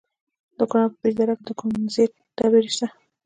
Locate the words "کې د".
1.37-1.49